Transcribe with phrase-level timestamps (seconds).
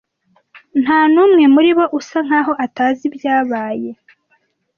[0.83, 3.89] Nta n'umwe muri bo usa nkaho atazi ibyabaye.